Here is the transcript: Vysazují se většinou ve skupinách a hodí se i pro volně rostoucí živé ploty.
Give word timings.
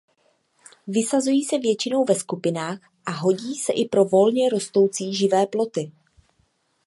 Vysazují 0.87 1.43
se 1.43 1.57
většinou 1.57 2.05
ve 2.05 2.15
skupinách 2.15 2.79
a 3.05 3.11
hodí 3.11 3.55
se 3.55 3.73
i 3.73 3.85
pro 3.89 4.05
volně 4.05 4.49
rostoucí 4.49 5.15
živé 5.15 5.45
ploty. 5.47 5.91